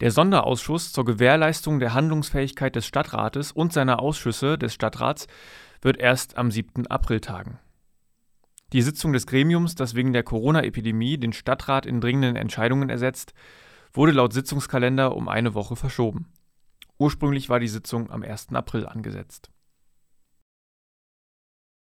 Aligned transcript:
Der 0.00 0.12
Sonderausschuss 0.12 0.92
zur 0.92 1.04
Gewährleistung 1.04 1.80
der 1.80 1.92
Handlungsfähigkeit 1.92 2.76
des 2.76 2.86
Stadtrates 2.86 3.50
und 3.50 3.72
seiner 3.72 4.00
Ausschüsse 4.00 4.56
des 4.56 4.72
Stadtrats 4.72 5.26
wird 5.82 5.98
erst 5.98 6.38
am 6.38 6.52
7. 6.52 6.86
April 6.86 7.20
tagen. 7.20 7.58
Die 8.72 8.82
Sitzung 8.82 9.12
des 9.12 9.26
Gremiums, 9.26 9.74
das 9.74 9.94
wegen 9.94 10.12
der 10.12 10.22
Corona-Epidemie 10.22 11.18
den 11.18 11.32
Stadtrat 11.32 11.84
in 11.84 12.00
dringenden 12.00 12.36
Entscheidungen 12.36 12.90
ersetzt, 12.90 13.32
wurde 13.92 14.12
laut 14.12 14.32
Sitzungskalender 14.32 15.16
um 15.16 15.28
eine 15.28 15.54
Woche 15.54 15.74
verschoben. 15.74 16.32
Ursprünglich 16.98 17.48
war 17.48 17.58
die 17.58 17.68
Sitzung 17.68 18.10
am 18.10 18.22
1. 18.22 18.48
April 18.52 18.86
angesetzt 18.86 19.50